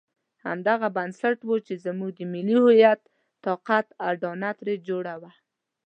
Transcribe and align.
همدغه 0.45 0.87
بنسټ 0.97 1.37
وو 1.47 1.55
چې 1.67 1.73
زموږ 1.85 2.11
د 2.17 2.21
ملي 2.33 2.55
هویت 2.63 3.01
طاقت 3.45 3.87
اډانه 4.09 4.49
ترې 4.59 4.75
جوړه 4.87 5.13
وه. 5.21 5.31